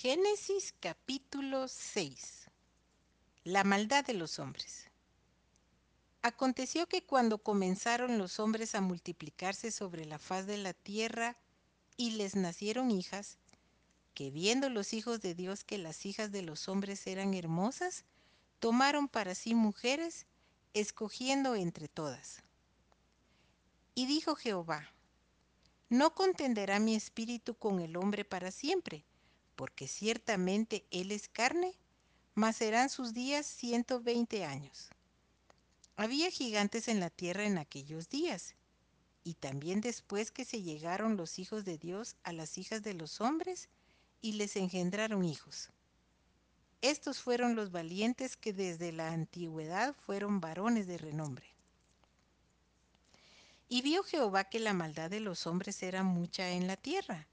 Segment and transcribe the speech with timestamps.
[0.00, 2.44] Génesis capítulo 6
[3.42, 4.84] La maldad de los hombres
[6.22, 11.36] Aconteció que cuando comenzaron los hombres a multiplicarse sobre la faz de la tierra
[11.96, 13.38] y les nacieron hijas,
[14.14, 18.04] que viendo los hijos de Dios que las hijas de los hombres eran hermosas,
[18.60, 20.26] tomaron para sí mujeres,
[20.74, 22.44] escogiendo entre todas.
[23.96, 24.92] Y dijo Jehová,
[25.88, 29.04] no contenderá mi espíritu con el hombre para siempre,
[29.58, 31.74] porque ciertamente él es carne,
[32.36, 34.88] mas serán sus días ciento veinte años.
[35.96, 38.54] Había gigantes en la tierra en aquellos días,
[39.24, 43.20] y también después que se llegaron los hijos de Dios a las hijas de los
[43.20, 43.68] hombres,
[44.20, 45.70] y les engendraron hijos.
[46.80, 51.52] Estos fueron los valientes que desde la antigüedad fueron varones de renombre.
[53.68, 57.26] Y vio Jehová que la maldad de los hombres era mucha en la tierra,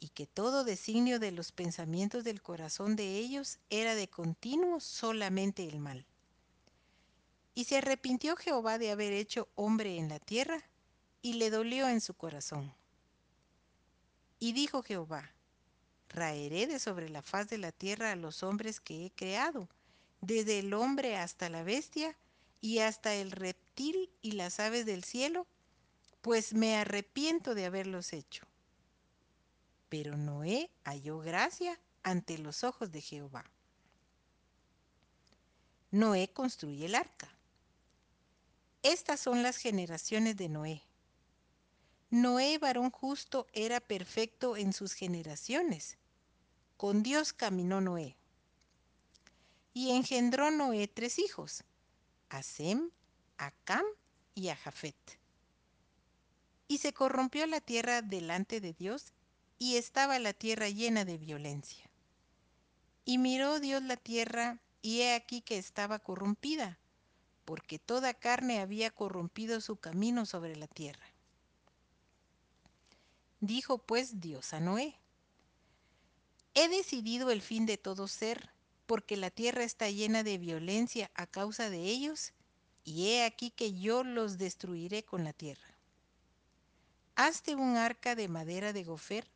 [0.00, 5.66] y que todo designio de los pensamientos del corazón de ellos era de continuo solamente
[5.66, 6.06] el mal.
[7.54, 10.62] Y se arrepintió Jehová de haber hecho hombre en la tierra,
[11.22, 12.74] y le dolió en su corazón.
[14.38, 15.32] Y dijo Jehová,
[16.10, 19.68] raeré de sobre la faz de la tierra a los hombres que he creado,
[20.20, 22.16] desde el hombre hasta la bestia,
[22.60, 25.46] y hasta el reptil y las aves del cielo,
[26.22, 28.46] pues me arrepiento de haberlos hecho.
[29.96, 33.44] Pero Noé halló gracia ante los ojos de Jehová.
[35.92, 37.32] Noé construye el arca.
[38.82, 40.82] Estas son las generaciones de Noé.
[42.10, 45.96] Noé, varón justo, era perfecto en sus generaciones.
[46.76, 48.16] Con Dios caminó Noé.
[49.74, 51.62] Y engendró Noé tres hijos,
[52.30, 52.90] a Sem,
[53.38, 53.86] a Cam
[54.34, 55.20] y a Jafet.
[56.66, 59.12] Y se corrompió la tierra delante de Dios
[59.58, 61.90] y estaba la tierra llena de violencia.
[63.04, 66.78] Y miró Dios la tierra, y he aquí que estaba corrompida,
[67.44, 71.06] porque toda carne había corrompido su camino sobre la tierra.
[73.40, 74.98] Dijo pues Dios a Noé,
[76.54, 78.50] He decidido el fin de todo ser,
[78.86, 82.32] porque la tierra está llena de violencia a causa de ellos,
[82.84, 85.78] y he aquí que yo los destruiré con la tierra.
[87.16, 89.26] Hazte un arca de madera de gofer,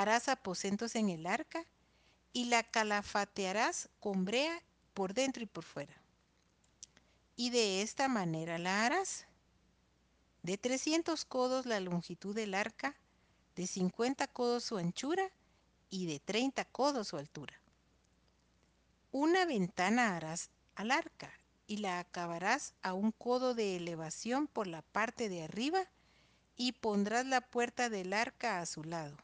[0.00, 1.64] harás aposentos en el arca
[2.32, 4.62] y la calafatearás con brea
[4.94, 5.94] por dentro y por fuera.
[7.36, 9.26] Y de esta manera la harás.
[10.42, 12.96] De 300 codos la longitud del arca,
[13.56, 15.30] de 50 codos su anchura
[15.90, 17.60] y de 30 codos su altura.
[19.10, 21.32] Una ventana harás al arca
[21.66, 25.88] y la acabarás a un codo de elevación por la parte de arriba
[26.56, 29.16] y pondrás la puerta del arca a su lado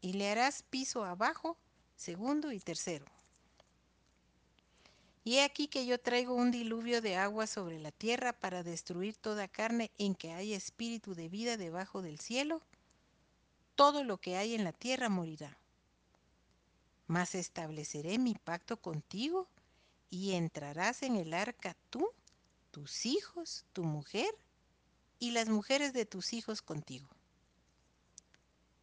[0.00, 1.56] y le harás piso abajo,
[1.96, 3.06] segundo y tercero.
[5.22, 9.16] Y he aquí que yo traigo un diluvio de agua sobre la tierra para destruir
[9.16, 12.62] toda carne en que haya espíritu de vida debajo del cielo.
[13.74, 15.58] Todo lo que hay en la tierra morirá.
[17.06, 19.46] Mas estableceré mi pacto contigo
[20.08, 22.08] y entrarás en el arca tú,
[22.70, 24.34] tus hijos, tu mujer
[25.18, 27.08] y las mujeres de tus hijos contigo.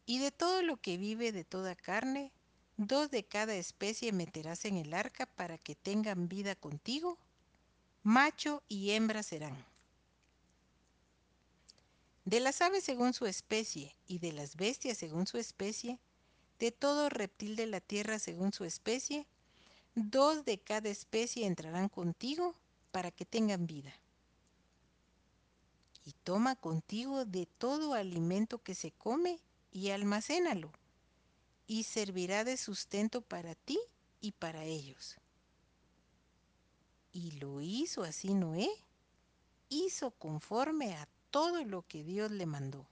[0.08, 2.32] Y de todo lo que vive de toda carne,
[2.78, 7.18] dos de cada especie meterás en el arca para que tengan vida contigo,
[8.02, 9.66] macho y hembra serán.
[12.24, 15.98] De las aves según su especie y de las bestias según su especie,
[16.58, 19.26] de todo reptil de la tierra según su especie,
[19.94, 22.54] dos de cada especie entrarán contigo
[22.92, 23.92] para que tengan vida.
[26.06, 29.38] Y toma contigo de todo alimento que se come
[29.70, 30.72] y almacénalo,
[31.66, 33.78] y servirá de sustento para ti
[34.20, 35.16] y para ellos.
[37.12, 38.68] Y lo hizo así Noé,
[39.68, 42.86] hizo conforme a todo lo que Dios le mandó.